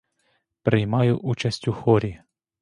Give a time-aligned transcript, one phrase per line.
[0.63, 2.11] Приймаю участь у хорі.